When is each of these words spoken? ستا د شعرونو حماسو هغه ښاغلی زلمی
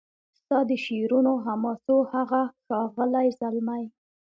ستا 0.39 0.57
د 0.69 0.71
شعرونو 0.85 1.33
حماسو 1.45 1.95
هغه 2.13 2.41
ښاغلی 2.65 3.27
زلمی 3.39 3.83